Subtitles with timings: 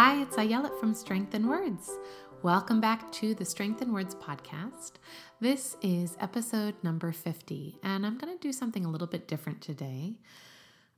[0.00, 1.90] Hi, it's Ayelet from Strength in Words.
[2.44, 4.92] Welcome back to the Strength in Words podcast.
[5.40, 9.60] This is episode number 50, and I'm going to do something a little bit different
[9.60, 10.14] today.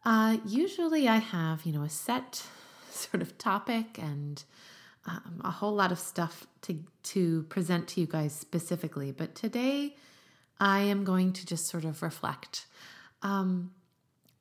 [0.04, 2.46] Uh, usually, I have, you know, a set
[2.90, 4.44] sort of topic and
[5.06, 9.96] um, a whole lot of stuff to, to present to you guys specifically, but today
[10.60, 12.66] I am going to just sort of reflect.
[13.22, 13.70] Um,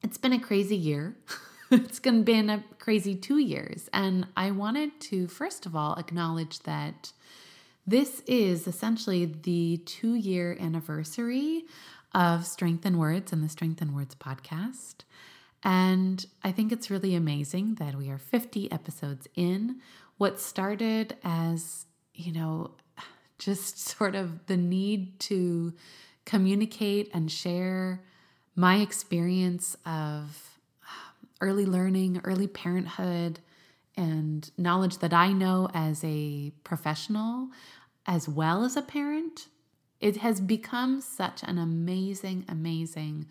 [0.04, 1.16] it's been a crazy year.
[1.72, 3.90] it's been a crazy two years.
[3.94, 7.12] And I wanted to, first of all, acknowledge that
[7.86, 11.66] this is essentially the two year anniversary
[12.14, 15.02] of Strength in Words and the Strength in Words podcast.
[15.64, 19.80] And I think it's really amazing that we are 50 episodes in.
[20.18, 22.72] What started as, you know,
[23.38, 25.74] just sort of the need to
[26.26, 28.02] communicate and share
[28.56, 30.59] my experience of
[31.42, 33.40] early learning, early parenthood,
[33.96, 37.50] and knowledge that I know as a professional
[38.06, 39.48] as well as a parent,
[40.00, 43.28] it has become such an amazing, amazing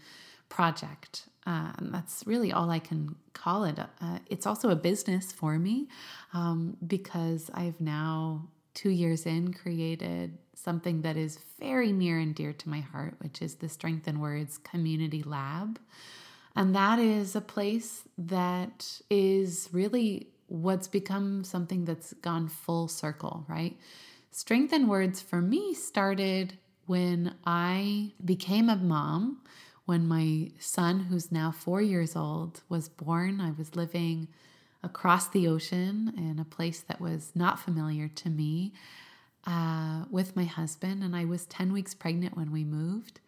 [0.49, 1.25] project.
[1.47, 3.79] Uh, that's really all I can call it.
[3.79, 5.89] Uh, it's also a business for me
[6.35, 12.53] um, because I've now, two years in, created something that is very near and dear
[12.53, 15.79] to my heart, which is the Strength in Words Community Lab.
[16.59, 23.47] And that is a place that is really what's become something that's gone full circle,
[23.49, 23.79] right?
[24.33, 29.41] Strength in Words for me started when I became a mom.
[29.85, 34.27] When my son, who's now four years old, was born, I was living
[34.83, 38.73] across the ocean in a place that was not familiar to me
[39.47, 41.05] uh, with my husband.
[41.05, 43.21] And I was 10 weeks pregnant when we moved.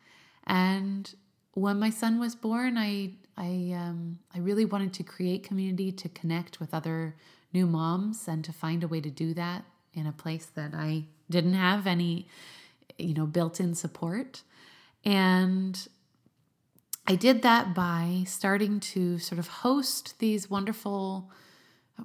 [0.49, 1.15] And
[1.55, 6.09] when my son was born, I I um, I really wanted to create community to
[6.09, 7.17] connect with other
[7.53, 11.05] new moms and to find a way to do that in a place that I
[11.29, 12.29] didn't have any,
[12.99, 14.43] you know, built in support.
[15.05, 15.89] And
[17.07, 21.31] I did that by starting to sort of host these wonderful,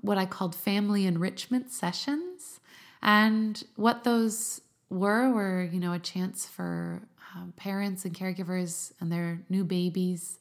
[0.01, 2.59] what I called family enrichment sessions.
[3.01, 7.03] And what those were were, you know, a chance for
[7.35, 10.39] um, parents and caregivers and their new babies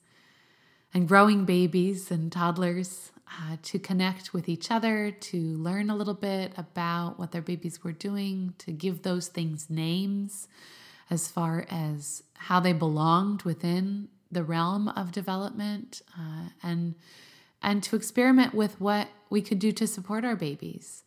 [0.95, 6.15] and growing babies and toddlers uh, to connect with each other, to learn a little
[6.15, 10.47] bit about what their babies were doing, to give those things names
[11.11, 16.95] as far as how they belonged within the realm of development, uh, and
[17.63, 21.03] and to experiment with what we could do to support our babies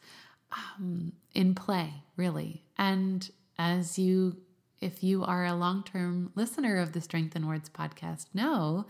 [0.52, 2.64] um, in play, really.
[2.78, 4.38] And as you,
[4.82, 8.86] if you are a long term listener of the Strength in Words podcast, know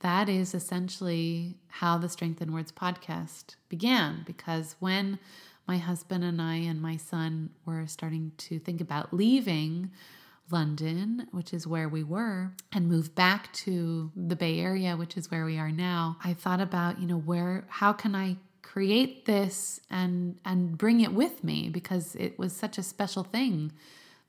[0.00, 4.22] that is essentially how the Strength in Words podcast began.
[4.26, 5.18] Because when
[5.68, 9.90] my husband and I and my son were starting to think about leaving
[10.50, 15.30] London, which is where we were, and move back to the Bay Area, which is
[15.30, 19.80] where we are now, I thought about, you know, where, how can I create this
[19.90, 23.72] and and bring it with me because it was such a special thing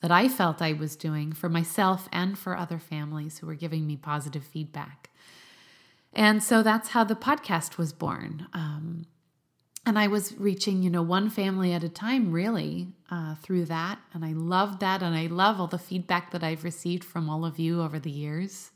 [0.02, 3.86] that I felt I was doing for myself and for other families who were giving
[3.86, 5.11] me positive feedback.
[6.14, 8.48] And so that's how the podcast was born.
[8.54, 9.06] Um,
[9.86, 14.00] and I was reaching, you know, one family at a time really uh, through that.
[14.14, 15.02] And I loved that.
[15.02, 18.12] And I love all the feedback that I've received from all of you over the
[18.12, 18.72] years.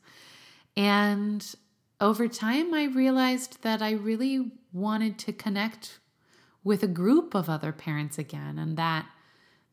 [0.75, 1.45] And
[2.01, 5.99] over time, I realized that I really wanted to connect
[6.63, 8.57] with a group of other parents again.
[8.57, 9.05] And that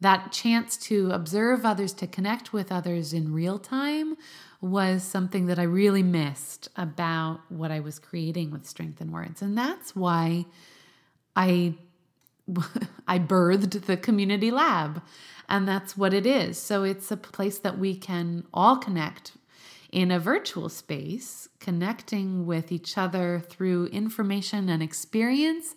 [0.02, 4.16] that chance to observe others, to connect with others in real time
[4.60, 9.42] was something that I really missed about what I was creating with Strength in Words.
[9.42, 10.46] And that's why
[11.34, 11.74] I
[13.08, 15.02] I birthed the community lab.
[15.48, 16.58] And that's what it is.
[16.58, 19.32] So it's a place that we can all connect
[19.92, 25.74] in a virtual space, connecting with each other through information and experience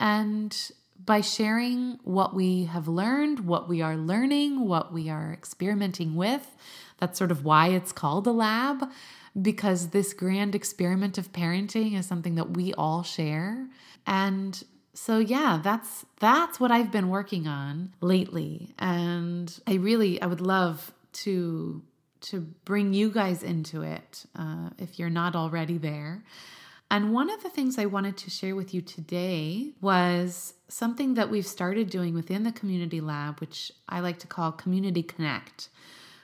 [0.00, 0.72] and
[1.04, 6.56] by sharing what we have learned, what we are learning, what we are experimenting with.
[6.98, 8.88] That's sort of why it's called a lab,
[9.40, 13.66] because this grand experiment of parenting is something that we all share.
[14.06, 14.62] And
[14.94, 18.74] so yeah, that's that's what I've been working on lately.
[18.78, 20.92] And I really I would love
[21.24, 21.82] to
[22.22, 26.22] to bring you guys into it uh, if you're not already there.
[26.92, 31.30] And one of the things I wanted to share with you today was something that
[31.30, 35.70] we've started doing within the Community Lab, which I like to call Community Connect,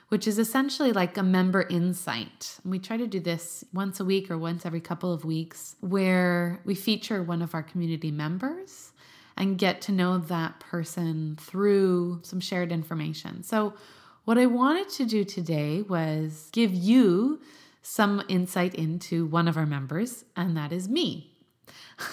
[0.09, 2.59] which is essentially like a member insight.
[2.61, 5.75] And we try to do this once a week or once every couple of weeks,
[5.79, 8.91] where we feature one of our community members
[9.35, 13.41] and get to know that person through some shared information.
[13.41, 13.73] So,
[14.25, 17.41] what I wanted to do today was give you
[17.89, 21.33] some insight into one of our members, and that is me.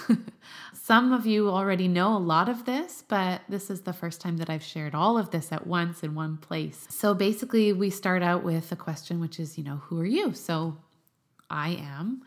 [0.72, 4.38] Some of you already know a lot of this, but this is the first time
[4.38, 6.86] that I've shared all of this at once in one place.
[6.88, 10.32] So basically, we start out with a question, which is, you know, who are you?
[10.32, 10.78] So
[11.50, 12.22] I am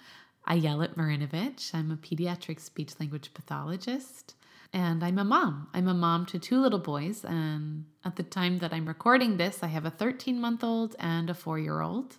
[0.47, 1.73] Ayelet Marinovich.
[1.73, 4.35] I'm a pediatric speech language pathologist.
[4.71, 5.69] And I'm a mom.
[5.73, 7.25] I'm a mom to two little boys.
[7.25, 11.31] And at the time that I'm recording this, I have a 13 month old and
[11.31, 12.17] a four year old.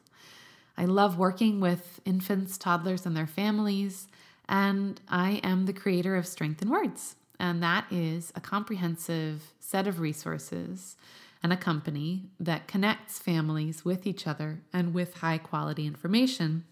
[0.81, 4.09] I love working with infants, toddlers, and their families.
[4.49, 7.17] And I am the creator of Strength in Words.
[7.39, 10.97] And that is a comprehensive set of resources
[11.43, 16.65] and a company that connects families with each other and with high quality information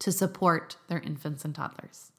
[0.00, 2.10] to support their infants and toddlers.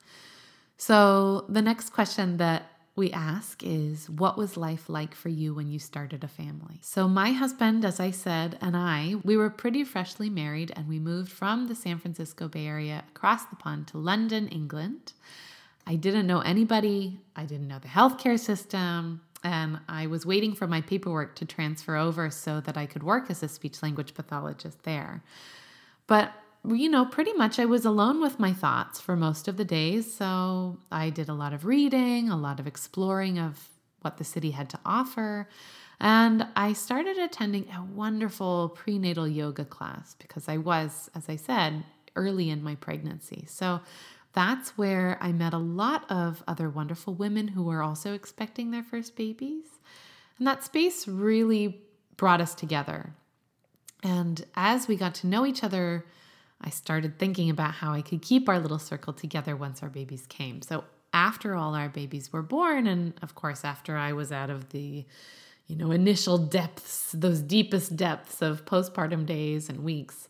[0.78, 5.70] So, the next question that we ask is What was life like for you when
[5.70, 6.80] you started a family?
[6.82, 11.00] So, my husband, as I said, and I, we were pretty freshly married and we
[11.00, 15.14] moved from the San Francisco Bay Area across the pond to London, England.
[15.86, 20.68] I didn't know anybody, I didn't know the healthcare system, and I was waiting for
[20.68, 24.84] my paperwork to transfer over so that I could work as a speech language pathologist
[24.84, 25.24] there.
[26.08, 26.34] But
[26.76, 30.14] you know, pretty much I was alone with my thoughts for most of the days.
[30.14, 33.70] So I did a lot of reading, a lot of exploring of
[34.02, 35.48] what the city had to offer.
[36.00, 41.84] And I started attending a wonderful prenatal yoga class because I was, as I said,
[42.16, 43.46] early in my pregnancy.
[43.48, 43.82] So
[44.34, 48.84] that's where I met a lot of other wonderful women who were also expecting their
[48.84, 49.66] first babies.
[50.38, 51.82] And that space really
[52.16, 53.16] brought us together.
[54.04, 56.06] And as we got to know each other
[56.62, 60.26] I started thinking about how I could keep our little circle together once our babies
[60.28, 60.62] came.
[60.62, 60.84] So
[61.14, 65.06] after all our babies were born, and of course, after I was out of the
[65.68, 70.30] you know, initial depths, those deepest depths of postpartum days and weeks,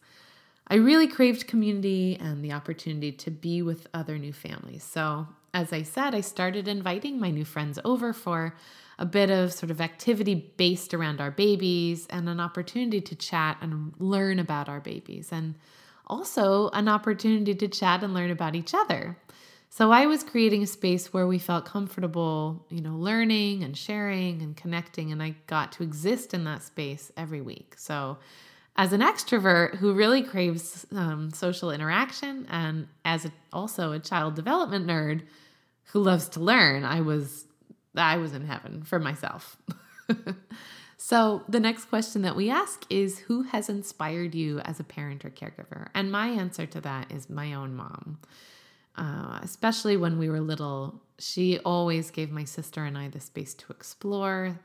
[0.68, 4.84] I really craved community and the opportunity to be with other new families.
[4.84, 8.56] So, as I said, I started inviting my new friends over for
[9.00, 13.58] a bit of sort of activity based around our babies and an opportunity to chat
[13.62, 15.30] and learn about our babies.
[15.32, 15.56] And
[16.08, 19.18] also an opportunity to chat and learn about each other.
[19.70, 24.42] So I was creating a space where we felt comfortable, you know, learning and sharing
[24.42, 27.76] and connecting, and I got to exist in that space every week.
[27.78, 28.18] So,
[28.76, 34.36] as an extrovert who really craves um, social interaction, and as a, also a child
[34.36, 35.24] development nerd
[35.92, 37.46] who loves to learn, I was
[37.96, 39.58] I was in heaven for myself.
[41.00, 45.24] So, the next question that we ask is Who has inspired you as a parent
[45.24, 45.90] or caregiver?
[45.94, 48.18] And my answer to that is my own mom.
[48.96, 53.54] Uh, especially when we were little, she always gave my sister and I the space
[53.54, 54.60] to explore,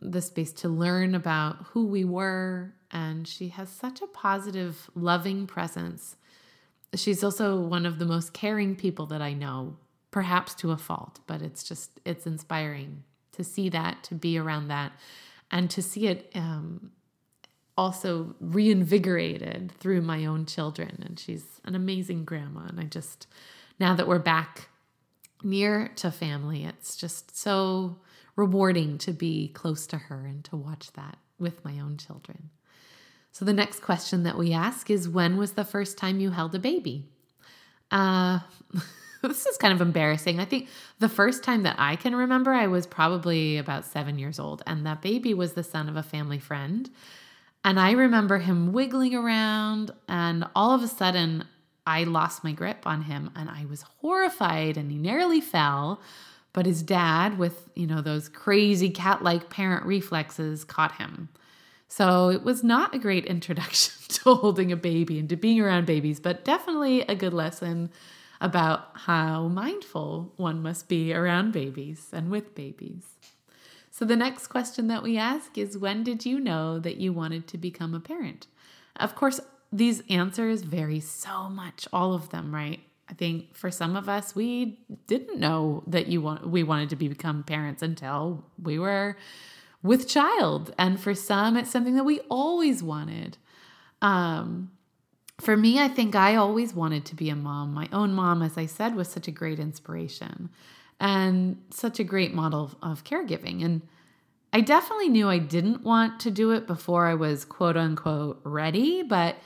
[0.00, 2.72] the space to learn about who we were.
[2.92, 6.14] And she has such a positive, loving presence.
[6.94, 9.76] She's also one of the most caring people that I know,
[10.12, 13.02] perhaps to a fault, but it's just, it's inspiring
[13.32, 14.92] to see that, to be around that
[15.50, 16.90] and to see it um,
[17.76, 21.02] also reinvigorated through my own children.
[21.04, 22.66] And she's an amazing grandma.
[22.68, 23.26] And I just,
[23.78, 24.68] now that we're back
[25.42, 27.98] near to family, it's just so
[28.34, 32.50] rewarding to be close to her and to watch that with my own children.
[33.32, 36.54] So, the next question that we ask is When was the first time you held
[36.54, 37.04] a baby?
[37.90, 38.40] Uh,
[39.28, 40.40] this is kind of embarrassing.
[40.40, 40.68] I think
[40.98, 44.86] the first time that I can remember, I was probably about seven years old, and
[44.86, 46.90] that baby was the son of a family friend.
[47.64, 51.44] And I remember him wiggling around, and all of a sudden,
[51.86, 56.00] I lost my grip on him, and I was horrified, and he nearly fell.
[56.52, 61.28] But his dad, with you know those crazy cat-like parent reflexes, caught him.
[61.88, 65.86] So it was not a great introduction to holding a baby and to being around
[65.86, 67.90] babies, but definitely a good lesson
[68.40, 73.04] about how mindful one must be around babies and with babies.
[73.90, 77.46] So, the next question that we ask is When did you know that you wanted
[77.48, 78.46] to become a parent?
[78.96, 79.40] Of course,
[79.72, 82.80] these answers vary so much, all of them, right?
[83.08, 86.96] I think for some of us, we didn't know that you want we wanted to
[86.96, 89.16] become parents until we were
[89.82, 93.38] with child, and for some, it's something that we always wanted.
[94.02, 94.72] Um,
[95.38, 97.74] for me, I think I always wanted to be a mom.
[97.74, 100.50] My own mom, as I said, was such a great inspiration
[100.98, 103.64] and such a great model of caregiving.
[103.64, 103.82] And
[104.52, 109.02] I definitely knew I didn't want to do it before I was quote unquote ready,
[109.02, 109.36] but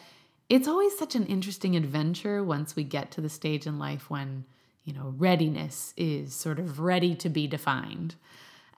[0.49, 4.45] it's always such an interesting adventure once we get to the stage in life when
[4.85, 8.15] you know, readiness is sort of ready to be defined.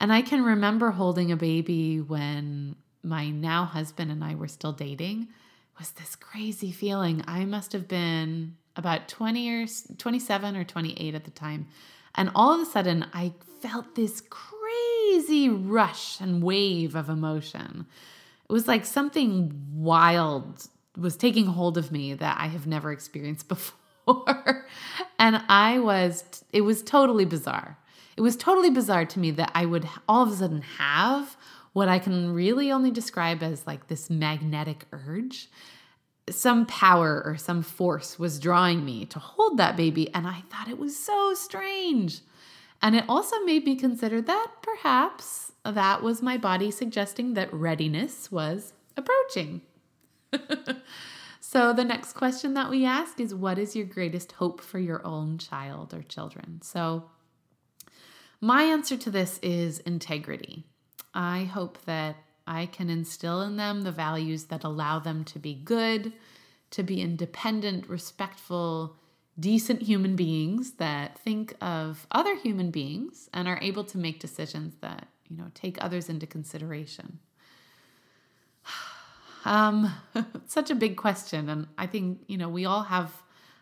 [0.01, 4.73] And I can remember holding a baby when my now husband and I were still
[4.73, 5.29] dating.
[5.79, 7.25] Was this crazy feeling.
[7.27, 11.67] I must have been about 20 years, 27 or 28 at the time.
[12.15, 17.87] And all of a sudden, I felt this crazy rush and wave of emotion.
[18.49, 23.49] It was like something wild was taking hold of me that I have never experienced
[24.07, 24.67] before.
[25.19, 27.79] and I was, it was totally bizarre.
[28.17, 31.37] It was totally bizarre to me that I would all of a sudden have
[31.73, 35.49] what I can really only describe as like this magnetic urge.
[36.31, 40.69] Some power or some force was drawing me to hold that baby, and I thought
[40.69, 42.21] it was so strange.
[42.81, 48.31] And it also made me consider that perhaps that was my body suggesting that readiness
[48.31, 49.63] was approaching.
[51.41, 55.05] so, the next question that we ask is What is your greatest hope for your
[55.07, 56.61] own child or children?
[56.63, 57.05] So,
[58.41, 60.67] my answer to this is integrity.
[61.15, 62.17] I hope that
[62.47, 66.13] I can instill in them the values that allow them to be good,
[66.71, 68.97] to be independent, respectful,
[69.39, 74.75] decent human beings that think of other human beings and are able to make decisions
[74.81, 77.19] that, you know, take others into consideration.
[79.45, 79.93] Um,
[80.47, 81.49] such a big question.
[81.49, 83.13] And I think, you know, we all have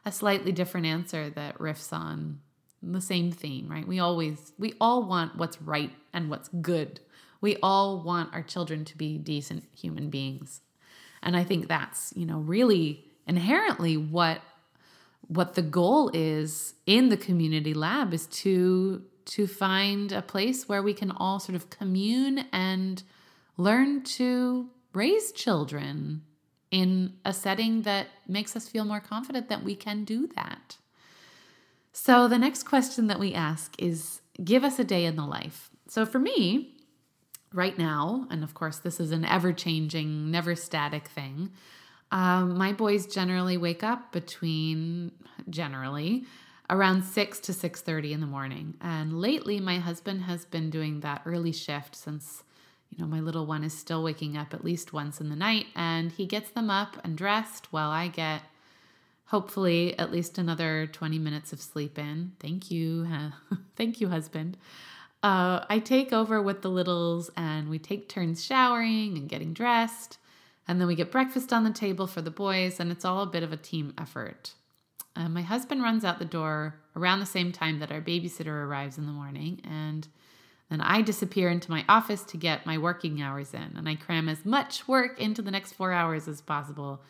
[0.04, 2.40] a slightly different answer that riffs on
[2.82, 3.88] the same theme, right?
[3.88, 7.00] We always, we all want what's right and what's good.
[7.40, 10.60] We all want our children to be decent human beings.
[11.22, 14.40] And I think that's, you know, really inherently what
[15.28, 20.82] what the goal is in the community lab is to to find a place where
[20.82, 23.02] we can all sort of commune and
[23.56, 26.22] learn to raise children
[26.70, 30.76] in a setting that makes us feel more confident that we can do that.
[31.92, 35.70] So, the next question that we ask is give us a day in the life.
[35.88, 36.74] So, for me,
[37.52, 41.50] right now, and of course, this is an ever changing, never static thing.
[42.12, 45.12] Um, my boys generally wake up between
[45.48, 46.24] generally
[46.68, 48.74] around 6 to 6:30 in the morning.
[48.80, 52.44] And lately my husband has been doing that early shift since
[52.90, 55.66] you know, my little one is still waking up at least once in the night,
[55.76, 58.42] and he gets them up and dressed while I get
[59.26, 62.32] hopefully at least another 20 minutes of sleep in.
[62.40, 63.06] Thank you.
[63.76, 64.56] Thank you, husband.
[65.22, 70.18] Uh, I take over with the littles and we take turns showering and getting dressed.
[70.66, 73.26] And then we get breakfast on the table for the boys, and it's all a
[73.26, 74.52] bit of a team effort.
[75.16, 78.96] Uh, my husband runs out the door around the same time that our babysitter arrives
[78.96, 80.06] in the morning, and
[80.70, 84.28] then I disappear into my office to get my working hours in, and I cram
[84.28, 87.02] as much work into the next four hours as possible.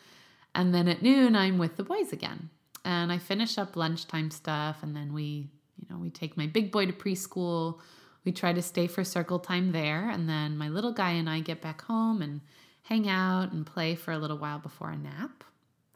[0.55, 2.49] And then at noon, I'm with the boys again.
[2.83, 6.71] And I finish up lunchtime stuff, and then we, you know, we take my big
[6.71, 7.79] boy to preschool.
[8.23, 11.39] We try to stay for circle time there, and then my little guy and I
[11.39, 12.41] get back home and
[12.83, 15.43] hang out and play for a little while before a nap.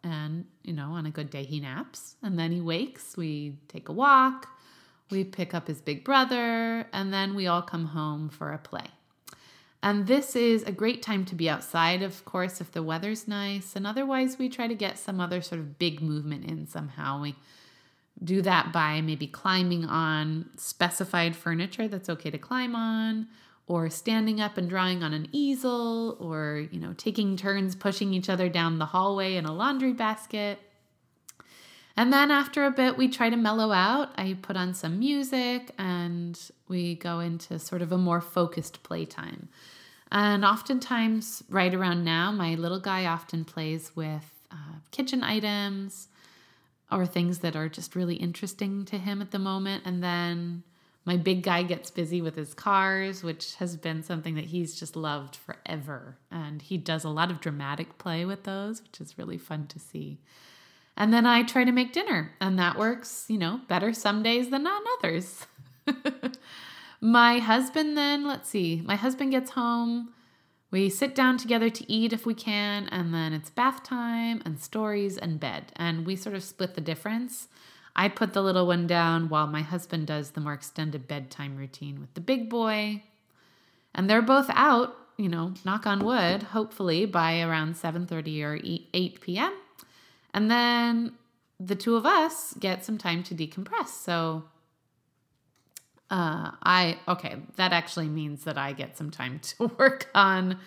[0.03, 3.17] And, you know, on a good day, he naps, and then he wakes.
[3.17, 4.48] We take a walk
[5.10, 8.88] we pick up his big brother, and then we all come home for a play.
[9.84, 13.75] And this is a great time to be outside, of course, if the weather's nice.
[13.75, 17.22] And otherwise, we try to get some other sort of big movement in somehow.
[17.22, 17.36] We
[18.24, 23.27] do that by maybe climbing on specified furniture that's okay to climb on,
[23.67, 28.29] or standing up and drawing on an easel, or, you know, taking turns pushing each
[28.29, 30.60] other down the hallway in a laundry basket.
[31.98, 34.10] And then after a bit, we try to mellow out.
[34.17, 39.48] I put on some music and we go into sort of a more focused playtime.
[40.12, 46.10] And oftentimes, right around now, my little guy often plays with uh, kitchen items
[46.92, 49.84] or things that are just really interesting to him at the moment.
[49.86, 50.63] And then
[51.06, 54.96] my big guy gets busy with his cars, which has been something that he's just
[54.96, 56.18] loved forever.
[56.32, 59.80] And he does a lot of dramatic play with those, which is really fun to
[59.80, 60.20] see.
[60.98, 64.50] And then I try to make dinner, and that works, you know, better some days
[64.50, 65.46] than on others.
[67.01, 70.13] my husband, then, let's see, my husband gets home.
[70.75, 74.60] We sit down together to eat if we can, and then it's bath time and
[74.60, 75.72] stories and bed.
[75.77, 77.48] And we sort of split the difference.
[77.96, 82.01] I put the little one down while my husband does the more extended bedtime routine
[82.01, 83.03] with the big boy.
[83.94, 88.60] And they're both out, you know, knock on wood, hopefully by around 7:30 or
[88.94, 89.53] 8 p.m.
[90.34, 91.13] And then
[91.58, 93.88] the two of us get some time to decompress.
[93.88, 94.44] So
[96.12, 100.60] uh, I, okay, that actually means that I get some time to work on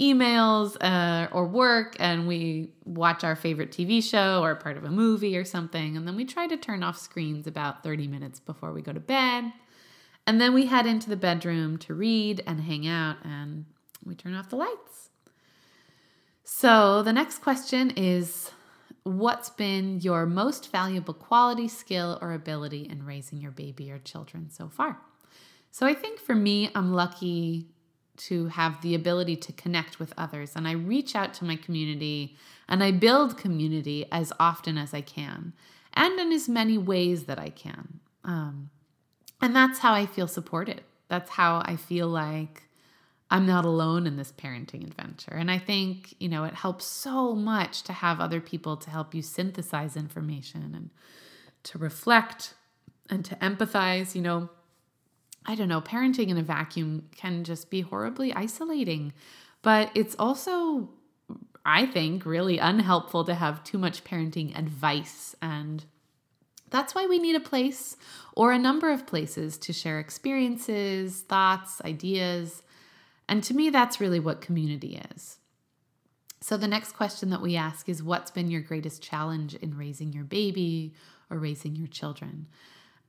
[0.00, 4.90] emails uh, or work and we watch our favorite TV show or part of a
[4.90, 5.96] movie or something.
[5.96, 9.00] And then we try to turn off screens about 30 minutes before we go to
[9.00, 9.52] bed.
[10.26, 13.64] And then we head into the bedroom to read and hang out and
[14.04, 15.10] we turn off the lights.
[16.44, 18.52] So the next question is
[19.08, 24.50] What's been your most valuable quality, skill, or ability in raising your baby or children
[24.50, 24.98] so far?
[25.70, 27.68] So I think for me, I'm lucky
[28.18, 30.52] to have the ability to connect with others.
[30.54, 32.36] And I reach out to my community
[32.68, 35.54] and I build community as often as I can
[35.94, 38.00] and in as many ways that I can.
[38.24, 38.68] Um,
[39.40, 40.82] and that's how I feel supported.
[41.08, 42.67] That's how I feel like
[43.30, 45.34] I'm not alone in this parenting adventure.
[45.34, 49.14] And I think, you know, it helps so much to have other people to help
[49.14, 50.90] you synthesize information and
[51.64, 52.54] to reflect
[53.10, 54.14] and to empathize.
[54.14, 54.48] You know,
[55.44, 59.12] I don't know, parenting in a vacuum can just be horribly isolating,
[59.60, 60.88] but it's also,
[61.66, 65.34] I think, really unhelpful to have too much parenting advice.
[65.42, 65.84] And
[66.70, 67.96] that's why we need a place
[68.34, 72.62] or a number of places to share experiences, thoughts, ideas.
[73.28, 75.38] And to me, that's really what community is.
[76.40, 80.12] So, the next question that we ask is What's been your greatest challenge in raising
[80.12, 80.94] your baby
[81.30, 82.46] or raising your children?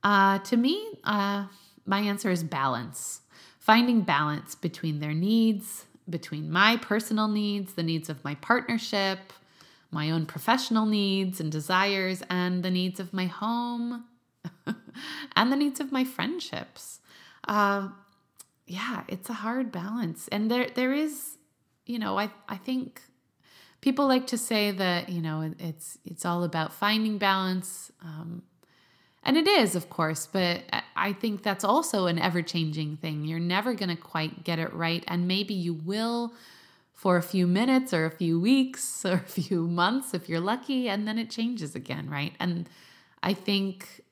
[0.02, 1.46] Uh, to me, uh,
[1.86, 3.20] my answer is balance.
[3.58, 9.32] Finding balance between their needs, between my personal needs, the needs of my partnership,
[9.90, 14.04] my own professional needs and desires, and the needs of my home
[15.36, 17.00] and the needs of my friendships.
[17.46, 17.88] Uh,
[18.70, 20.28] yeah, it's a hard balance.
[20.28, 21.36] And there there is,
[21.86, 23.02] you know, I, I think
[23.80, 27.90] people like to say that, you know, it's it's all about finding balance.
[28.00, 28.42] Um,
[29.24, 30.62] and it is, of course, but
[30.96, 33.24] I think that's also an ever changing thing.
[33.24, 35.04] You're never going to quite get it right.
[35.08, 36.32] And maybe you will
[36.94, 40.88] for a few minutes or a few weeks or a few months if you're lucky,
[40.88, 42.34] and then it changes again, right?
[42.38, 42.68] And
[43.20, 44.04] I think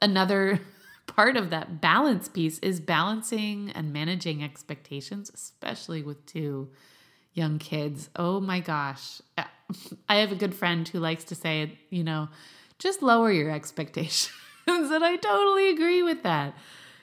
[0.00, 0.60] another
[1.06, 6.68] part of that balance piece is balancing and managing expectations, especially with two
[7.32, 8.10] young kids.
[8.16, 9.20] Oh my gosh.
[10.08, 12.28] I have a good friend who likes to say, you know,
[12.78, 14.32] just lower your expectations.
[14.66, 16.54] and I totally agree with that.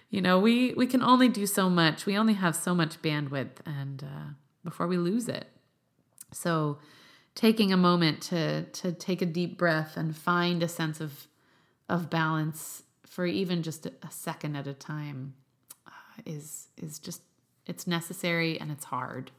[0.09, 2.05] You know, we we can only do so much.
[2.05, 5.47] We only have so much bandwidth, and uh, before we lose it.
[6.31, 6.77] So,
[7.33, 11.27] taking a moment to to take a deep breath and find a sense of
[11.89, 12.82] of balance
[13.13, 15.35] for even just a, second at a time
[15.85, 15.91] uh,
[16.25, 17.21] is is just
[17.67, 19.29] it's necessary and it's hard.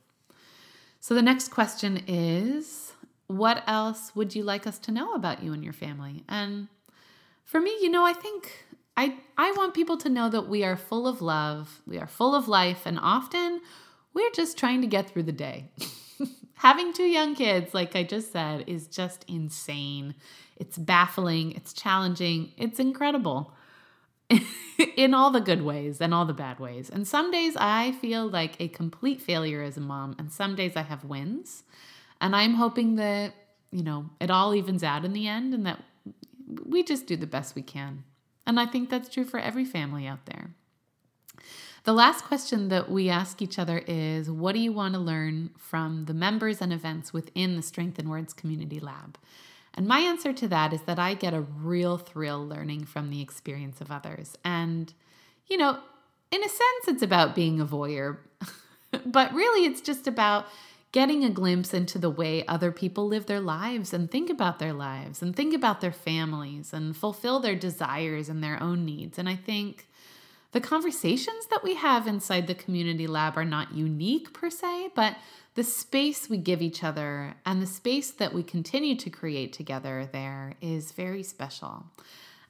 [1.00, 2.92] So the next question is
[3.26, 6.22] what else would you like us to know about you and your family?
[6.28, 6.68] And
[7.44, 8.64] for me, you know, I think
[8.96, 12.36] I I want people to know that we are full of love, we are full
[12.36, 13.60] of life, and often
[14.14, 15.72] we're just trying to get through the day.
[16.54, 20.14] Having two young kids, like I just said, is just insane.
[20.56, 23.52] It's baffling, it's challenging, it's incredible.
[24.96, 26.90] in all the good ways and all the bad ways.
[26.90, 30.76] And some days I feel like a complete failure as a mom, and some days
[30.76, 31.64] I have wins.
[32.20, 33.34] And I'm hoping that,
[33.70, 35.82] you know, it all evens out in the end and that
[36.64, 38.04] we just do the best we can.
[38.46, 40.50] And I think that's true for every family out there.
[41.84, 45.50] The last question that we ask each other is What do you want to learn
[45.58, 49.18] from the members and events within the Strength in Words Community Lab?
[49.74, 53.20] And my answer to that is that I get a real thrill learning from the
[53.20, 54.36] experience of others.
[54.44, 54.92] And,
[55.48, 55.78] you know,
[56.30, 58.18] in a sense, it's about being a voyeur,
[59.06, 60.46] but really it's just about
[60.92, 64.72] getting a glimpse into the way other people live their lives and think about their
[64.72, 69.18] lives and think about their families and fulfill their desires and their own needs.
[69.18, 69.88] And I think
[70.54, 75.16] the conversations that we have inside the community lab are not unique per se, but
[75.56, 80.08] the space we give each other and the space that we continue to create together
[80.12, 81.86] there is very special.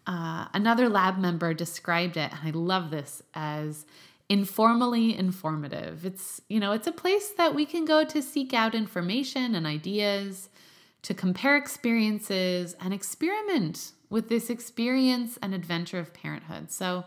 [0.07, 3.87] Uh, another lab member described it, and I love this, as
[4.29, 6.05] informally informative.
[6.05, 9.67] It's, you know, it's a place that we can go to seek out information and
[9.67, 10.51] ideas,
[11.01, 16.71] to compare experiences and experiment with this experience and adventure of parenthood.
[16.71, 17.05] So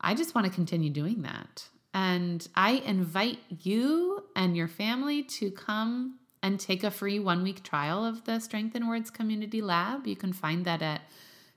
[0.00, 1.68] I just want to continue doing that.
[1.94, 7.62] And I invite you and your family to come and take a free one week
[7.62, 10.06] trial of the Strength in Words Community Lab.
[10.06, 11.02] You can find that at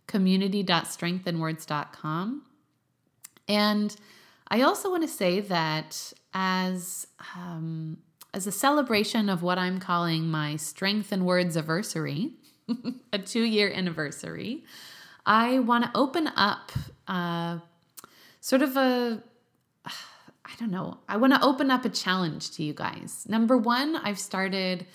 [0.07, 2.43] community.strengthinwords.com.
[3.47, 3.95] And
[4.47, 7.97] I also want to say that as um,
[8.33, 12.33] as a celebration of what I'm calling my Strength in Words anniversary,
[13.13, 14.63] a two year anniversary,
[15.25, 16.71] I want to open up
[17.07, 17.59] uh,
[18.39, 19.23] sort of a
[20.49, 23.25] I don't know, I want to open up a challenge to you guys.
[23.29, 24.87] Number one, I've started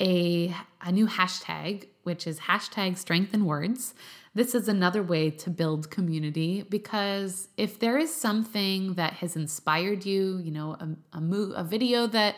[0.00, 3.94] a, a new hashtag, which is hashtag strength in words.
[4.34, 10.04] This is another way to build community because if there is something that has inspired
[10.04, 12.36] you, you know, a, a, mo- a video that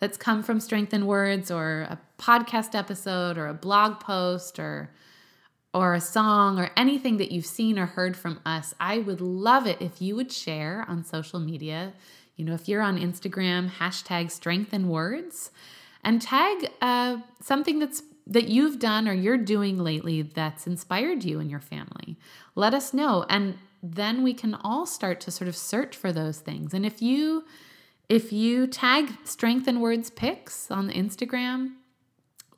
[0.00, 4.90] that's come from strength in Words or a podcast episode or a blog post or
[5.74, 9.66] or a song or anything that you've seen or heard from us, I would love
[9.66, 11.92] it if you would share on social media.
[12.36, 15.50] You know, if you're on Instagram, hashtag strength in words
[16.04, 21.40] and tag uh, something that's that you've done or you're doing lately that's inspired you
[21.40, 22.18] and your family.
[22.54, 23.24] Let us know.
[23.30, 26.74] And then we can all start to sort of search for those things.
[26.74, 27.44] And if you
[28.08, 31.72] if you tag strength in words pics on Instagram,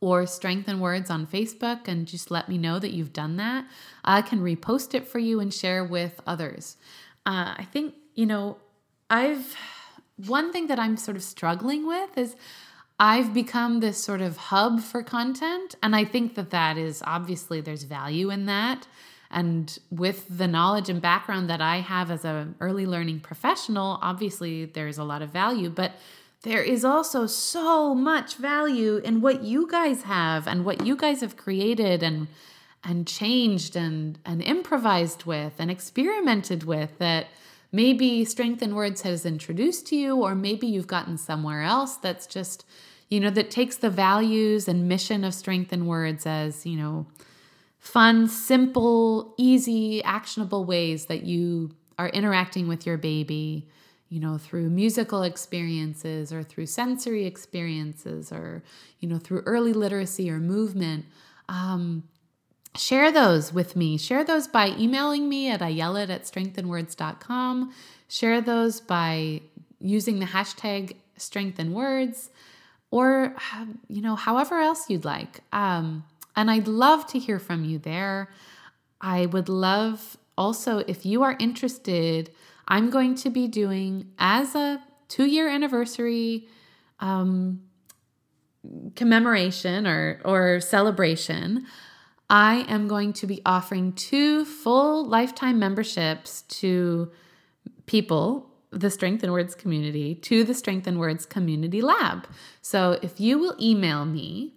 [0.01, 3.67] or strength in words on Facebook and just let me know that you've done that.
[4.05, 6.77] I can repost it for you and share with others.
[7.27, 8.57] Uh, I think, you know,
[9.11, 9.57] I've
[10.27, 12.37] one thing that I'm sort of struggling with is
[12.99, 15.75] I've become this sort of hub for content.
[15.83, 18.87] And I think that that is obviously there's value in that.
[19.31, 24.67] And with the knowledge and background that I have as an early learning professional, obviously
[24.67, 25.71] there's a lot of value.
[25.71, 25.93] But
[26.42, 31.20] there is also so much value in what you guys have and what you guys
[31.20, 32.29] have created and
[32.83, 37.26] and changed and and improvised with and experimented with that
[37.72, 42.26] maybe strength in words has introduced to you or maybe you've gotten somewhere else that's
[42.26, 42.64] just
[43.11, 47.07] you know that takes the values and mission of strength in words as you know
[47.79, 53.68] fun simple easy actionable ways that you are interacting with your baby
[54.11, 58.62] you know, through musical experiences or through sensory experiences or,
[58.99, 61.07] you know, through early literacy or movement.
[61.49, 62.03] Um,
[62.77, 63.96] share those with me.
[63.96, 67.73] Share those by emailing me at ayelet at strengthinwords.com.
[68.09, 69.42] Share those by
[69.81, 72.31] using the hashtag strengthinwords
[72.90, 73.37] or,
[73.88, 75.40] you know, however else you'd like.
[75.53, 76.03] Um,
[76.35, 78.29] and I'd love to hear from you there.
[79.01, 82.31] I would love also if you are interested
[82.70, 86.46] I'm going to be doing as a two year anniversary
[87.00, 87.62] um,
[88.94, 91.66] commemoration or, or celebration.
[92.30, 97.11] I am going to be offering two full lifetime memberships to
[97.87, 102.28] people, the Strength in Words community, to the Strength in Words Community Lab.
[102.62, 104.54] So if you will email me,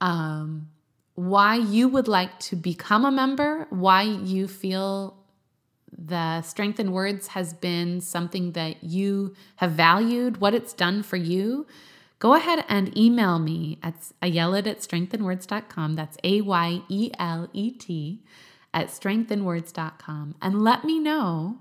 [0.00, 0.70] um,
[1.14, 5.19] why you would like to become a member, why you feel
[5.96, 11.16] the Strength in Words has been something that you have valued, what it's done for
[11.16, 11.66] you,
[12.18, 15.94] go ahead and email me at ayelet at strengthinwords.com.
[15.94, 18.22] That's A Y E L E T
[18.72, 21.58] at strengthinwords.com and let me know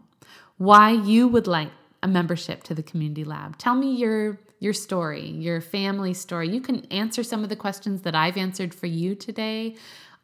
[0.58, 1.72] why you would like
[2.04, 3.58] a membership to the community lab.
[3.58, 6.50] Tell me your your story, your family story.
[6.50, 9.76] You can answer some of the questions that I've answered for you today.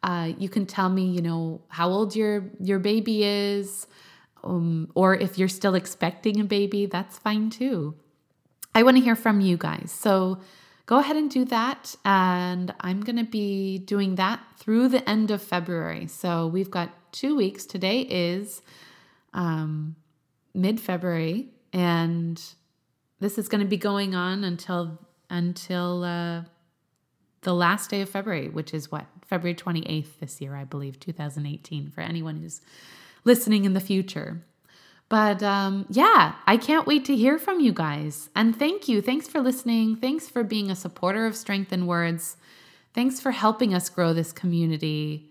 [0.04, 3.88] Uh, you can tell me, you know, how old your your baby is,
[4.44, 7.96] um, or if you're still expecting a baby, that's fine too.
[8.76, 9.92] I want to hear from you guys.
[9.92, 10.40] So
[10.86, 11.96] go ahead and do that.
[12.04, 16.08] And I'm going to be doing that through the end of February.
[16.08, 17.66] So we've got two weeks.
[17.66, 18.62] Today is
[19.34, 19.96] um,
[20.54, 22.42] mid February, and
[23.20, 26.42] this is going to be going on until until uh,
[27.46, 31.92] the last day of February, which is what February 28th this year, I believe, 2018.
[31.92, 32.60] For anyone who's
[33.24, 34.42] listening in the future.
[35.08, 38.30] But um, yeah, I can't wait to hear from you guys.
[38.36, 39.02] And thank you.
[39.02, 39.96] Thanks for listening.
[39.96, 42.38] Thanks for being a supporter of Strength in Words.
[42.94, 45.30] Thanks for helping us grow this community.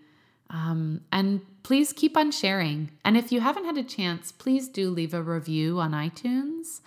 [0.49, 2.91] Um, and please keep on sharing.
[3.03, 6.79] And if you haven't had a chance, please do leave a review on iTunes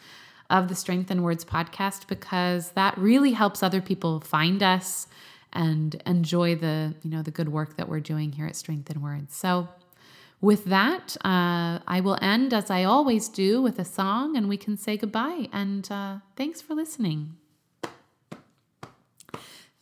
[0.51, 5.07] of the Strength in Words podcast because that really helps other people find us
[5.53, 9.03] and enjoy the you know the good work that we're doing here at Strength in
[9.03, 9.37] Words.
[9.37, 9.69] So
[10.41, 14.57] with that, uh, I will end as I always do with a song and we
[14.57, 15.49] can say goodbye.
[15.53, 17.35] And uh, thanks for listening.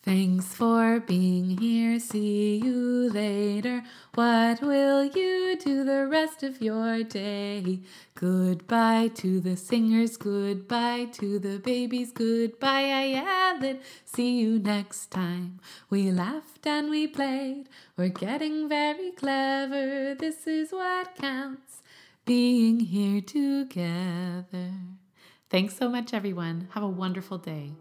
[0.07, 1.99] Thanks for being here.
[1.99, 3.83] See you later.
[4.15, 7.81] What will you do the rest of your day?
[8.15, 10.17] Goodbye to the singers.
[10.17, 12.13] Goodbye to the babies.
[12.13, 13.81] Goodbye, Ayelet.
[14.05, 15.59] See you next time.
[15.91, 17.69] We laughed and we played.
[17.97, 20.15] We're getting very clever.
[20.15, 21.83] This is what counts.
[22.25, 24.71] Being here together.
[25.51, 26.69] Thanks so much, everyone.
[26.75, 27.73] Have a wonderful day.